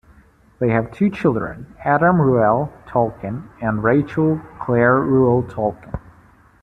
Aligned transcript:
They 0.57 0.69
have 0.69 0.91
two 0.91 1.11
children, 1.11 1.75
Adam 1.85 2.19
Reuel 2.19 2.73
Tolkien 2.87 3.49
and 3.61 3.83
Rachel 3.83 4.41
Clare 4.59 4.99
Reuel 4.99 5.43
Tolkien. 5.43 5.99